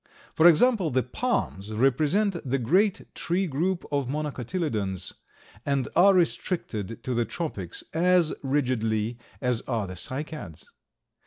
For 0.33 0.47
example, 0.47 0.89
the 0.89 1.03
palms 1.03 1.71
represent 1.71 2.35
the 2.43 2.57
great 2.57 3.13
tree 3.13 3.45
group 3.45 3.85
of 3.91 4.07
Monocotyledons, 4.07 5.13
and 5.63 5.87
are 5.95 6.15
restricted 6.15 7.03
to 7.03 7.13
the 7.13 7.25
tropics 7.25 7.83
as 7.93 8.33
rigidly 8.41 9.19
as 9.41 9.61
are 9.67 9.85
the 9.85 9.93
Cycads. 9.95 10.65